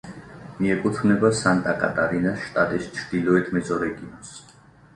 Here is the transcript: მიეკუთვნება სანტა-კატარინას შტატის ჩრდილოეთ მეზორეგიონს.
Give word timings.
მიეკუთვნება 0.61 1.31
სანტა-კატარინას 1.41 2.41
შტატის 2.47 2.89
ჩრდილოეთ 2.99 3.55
მეზორეგიონს. 3.59 4.35